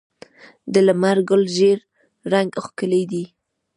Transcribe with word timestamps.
د 0.73 0.75
لمر 0.87 1.17
ګل 1.29 1.43
ژیړ 1.55 1.79
رنګ 2.33 2.51
ښکلی 2.65 3.03
دی. 3.11 3.23